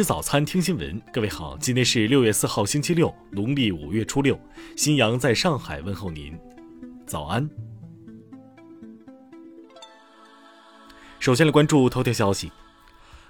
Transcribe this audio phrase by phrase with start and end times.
[0.00, 0.98] 吃早餐，听新闻。
[1.12, 4.40] 各位好，今天是六月四号，星期六，农历五月初六。
[4.74, 6.34] 新阳在上海问候您，
[7.06, 7.46] 早安。
[11.18, 12.50] 首先来关注头条消息：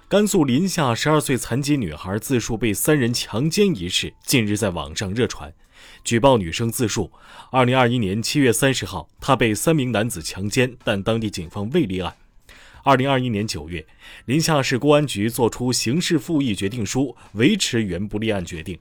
[0.07, 5.53] 甘肃临夏十二岁残疾女孩自述被三人强奸一事，近日在网上热传。
[6.05, 7.11] 举报女生自述，
[7.51, 12.15] 二零二一年七月三十号，她被三名男子强奸，但当地警方未立案。
[12.83, 13.85] 二零二一年九月，
[14.25, 18.77] 临夏市公安局作出刑事复议决定书，维持原不立案决定。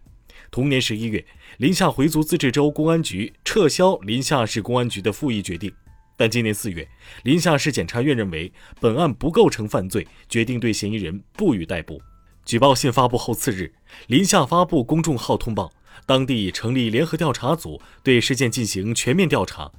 [0.51, 1.23] 同年十一月，
[1.59, 5.71] 临夏回族自治州公安局撤销临夏市公安局的复议决定。
[6.17, 6.89] 但今年四月，
[7.25, 8.51] 临夏市检察院认为
[8.81, 12.01] 本案不构成犯罪，决定对嫌疑人不予逮捕。
[12.47, 13.71] 举报信发布后次日，
[14.07, 15.71] 临夏发布公众号通报。
[16.07, 19.71] 当地成立联合调查组，对事件进行全面调查。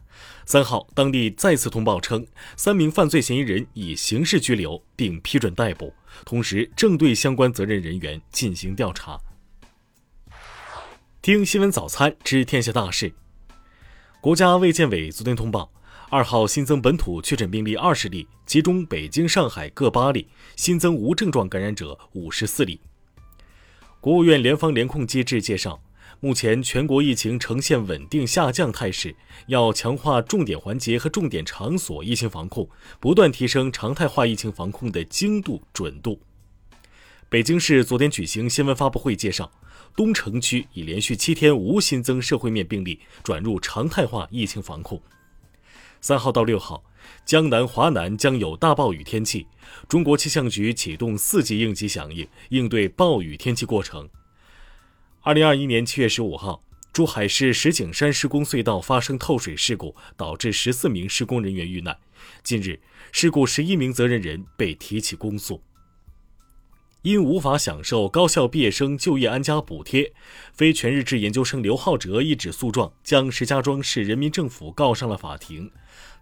[0.45, 2.25] 三号，当地再次通报称，
[2.55, 5.93] 三名犯罪嫌疑人已刑事拘留，并批准逮捕，
[6.25, 9.19] 同时正对相关责任人员进行调查。
[11.21, 13.13] 听新闻早餐知天下大事。
[14.19, 15.71] 国家卫健委昨天通报，
[16.09, 22.79] 二号新增本土确诊病例二十例，其中北京、上海各八例，新增无症状感染者五十四例。
[23.99, 25.81] 国务院联防联控机制介绍。
[26.19, 29.15] 目前全国疫情呈现稳定下降态势，
[29.47, 36.19] 要强化重点环节和重点场所疫情防控，不断提升常态化疫情防控的精度准度。
[37.29, 39.51] 北京市昨天举行新闻发布会介绍，
[39.95, 45.01] 东城区已连续七天无新增社会面病例，转入常态化疫情防控。
[46.01, 46.83] 三号到六号，
[47.25, 49.47] 江南、华南将有大暴雨天气，
[49.87, 54.09] 中国气象局启动四级应急响应，应对暴雨天气过程。
[55.23, 61.95] 二零二一年七月十五号，珠海市石景山施工隧道发生透水事故，导致十四名施工人员遇难。
[62.41, 62.79] 近日，
[63.11, 65.61] 事故十一名责任人被提起公诉。
[67.03, 70.11] 因无法享受高校毕业生就业安家补贴，
[70.53, 75.69] 非全日制研究生刘浩哲一纸诉状将石家庄市人民政府告上了法庭。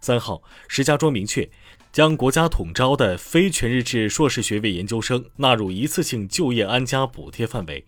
[0.02, 1.48] 三号，石家庄明确
[1.90, 7.86] 将国家统招的非全日制硕士学位研究生纳入一次性就业安家补贴范围。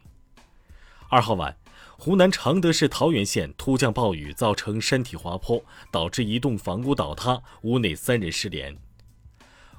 [1.12, 1.55] 二号晚，
[1.99, 8.75] 湖南常德市桃源县突降暴雨，造成山体滑坡，导致一栋房屋倒塌，屋内三人失联。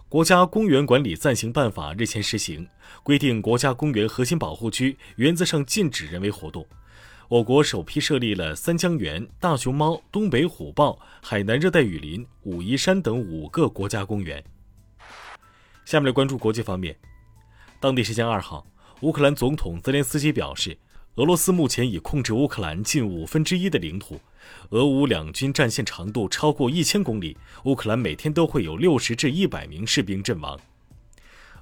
[0.07, 2.69] 国家公园管理暂行办法日前实行，
[3.01, 6.63] 规定国家公园核心保护区原则上禁止人为活动。
[7.27, 14.43] 我国首批设立了三江源、大熊猫、东北虎豹、海南热带雨林、武夷山等五个国家公园。
[15.83, 16.95] 下面来关注国际方面，
[17.79, 18.67] 当地时间二号，
[19.01, 20.77] 乌克兰总统泽连斯基表示。
[21.17, 24.19] 俄罗斯目前已控制乌克兰近五分之一的领土，
[24.71, 30.59] 俄乌两军战线长度超过一千公里，乌克兰每天都会有六十至一百名士兵阵亡。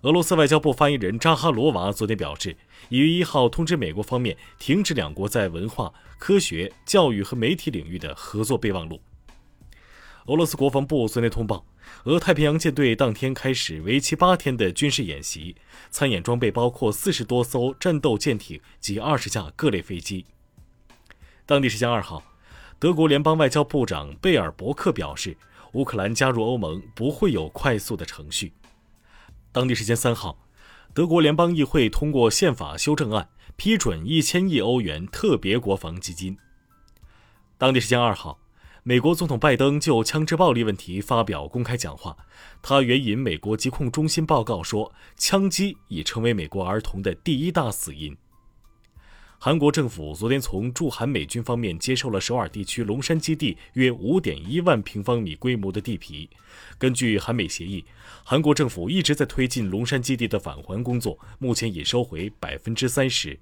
[0.03, 2.55] 俄罗斯外交部发言人扎哈罗娃昨天表示，
[2.87, 9.01] 已于一号通知美国方面停止两国在文化、科学、教育和媒体领域的合作备忘录。
[10.27, 11.65] 俄罗斯国防部昨天通报，
[12.05, 15.55] 俄太平洋舰队当天开始为期八天的军事演习，
[15.91, 20.25] 参演装备包括四十多艘战斗舰艇及二十架各类飞机。
[21.45, 22.23] 当地时间二号，
[22.79, 25.37] 德国联邦外交部长贝尔伯克表示，
[25.73, 28.53] 乌克兰加入欧盟不会有快速的程序。
[29.51, 30.47] 当地时间三号，
[30.93, 36.35] 德国联邦议会通过宪法修正案，批准一千亿欧元特别国防基金。
[37.59, 38.39] 当地时间二号。
[38.83, 42.17] 美国总统拜登就枪支暴力问题发表公开讲话，
[42.63, 48.17] 他援引美国疾控中心报告说，枪击已成为美国儿童的第一大死因。
[49.37, 56.27] 韩国政府昨天从驻韩美军方面接受了首尔地区龙山基地约五点一万平方米规模的地皮。
[56.79, 57.85] 根据韩美协议，
[58.23, 63.39] 韩国政府一直在推进龙山基地的返还工作，目前已收回百分之三十。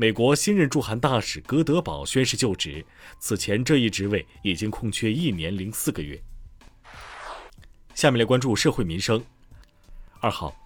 [0.00, 2.82] 美国新任驻韩大使格德堡宣誓就职，
[3.18, 6.18] 此前这一职位已经空缺一年零四个月。
[7.94, 9.22] 下面来关注社会民生。
[10.20, 10.56] 二号，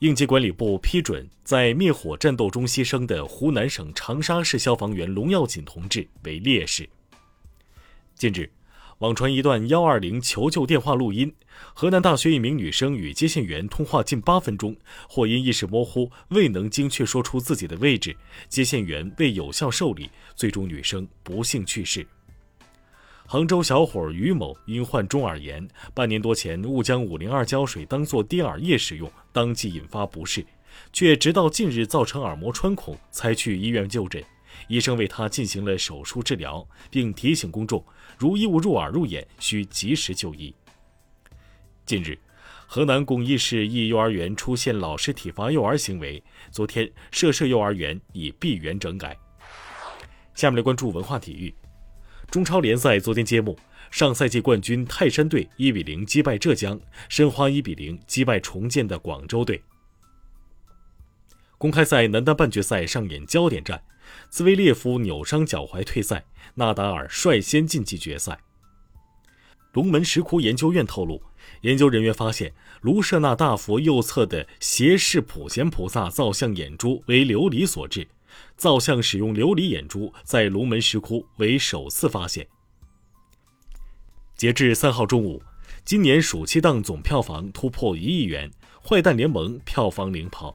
[0.00, 6.90] 应急管理部批准在灭火战斗中牺牲的湖南省长沙市消防员龙耀锦同志为烈士。
[8.16, 8.50] 近日。
[9.00, 11.32] 网传一段幺二零求救电话录音，
[11.72, 14.76] 河南大学一名女生与接线员通话近八分钟，
[15.08, 18.14] 或因意识模糊未能精确说出自己的位置，
[18.46, 22.06] 接线员未有效受理，最终女生不幸去世。
[23.24, 30.44] 杭州小伙于某因患中耳炎，半年多前误将五零二胶水当作滴耳液使用，当即引发不适，
[30.92, 34.22] 却直到近日造成耳膜穿孔才去医院就诊。
[34.68, 37.84] 医生为他进行了手术治疗，并提醒公众，
[38.18, 40.54] 如异物入耳入眼，需及时就医。
[41.84, 42.18] 近日，
[42.66, 49.16] 河南巩义市一幼儿园出现老师体罚幼儿行为，昨天涉事幼儿园已闭园整改。
[50.34, 51.52] 下面来关注文化体育。
[52.30, 53.58] 中超联赛昨天揭幕，
[53.90, 59.60] 上赛季冠军泰山队一比零击败浙江，申花一比零击败重建的广州队。
[61.58, 63.82] 公开赛男单半决赛上演焦点战，
[64.28, 66.24] 兹维列夫扭伤脚踝退赛，
[66.54, 68.40] 纳达尔率先晋级决赛。
[69.72, 71.22] 龙门石窟研究院透露，
[71.62, 78.08] 研究人员发现卢舍那大佛右侧的斜视普贤菩萨造像眼珠为琉璃所制。
[78.56, 82.46] 造像使用琉璃眼珠，在龙门石窟为首次发现。
[84.36, 85.42] 截至三号中午，
[85.84, 88.50] 今年暑期档总票房突破一亿元，
[88.88, 90.54] 《坏蛋联盟》票房领跑。